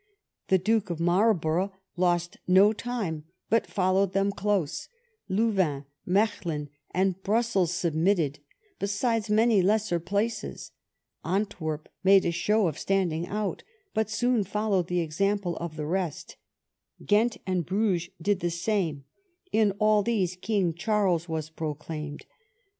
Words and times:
The 0.47 0.57
duke 0.57 0.89
of 0.89 0.97
Marlbor 0.99 1.61
ough 1.61 1.73
lost 1.95 2.37
no 2.47 2.73
time, 2.73 3.25
but 3.51 3.67
followed 3.67 4.13
them 4.13 4.31
close; 4.31 4.87
Louvain, 5.29 5.85
Mechlin, 6.07 6.69
and 6.89 7.21
Brussels 7.21 7.71
submitted, 7.71 8.39
besides 8.79 9.29
many 9.29 9.61
lesser 9.61 9.99
places; 9.99 10.71
Antwerp 11.23 11.87
made 12.03 12.25
a 12.25 12.31
show 12.31 12.65
of 12.67 12.79
standing 12.79 13.27
out, 13.27 13.61
but 13.93 14.09
soon 14.09 14.43
followed 14.43 14.87
the 14.87 15.01
example 15.01 15.55
of 15.57 15.75
the 15.75 15.85
rest; 15.85 16.35
Ghent 17.05 17.37
and 17.45 17.63
Bruges 17.63 18.09
did 18.19 18.39
the 18.39 18.49
same; 18.49 19.03
in 19.51 19.69
all 19.73 20.01
these 20.01 20.35
King 20.35 20.73
Charles 20.73 21.29
was 21.29 21.51
proclaimed. 21.51 22.25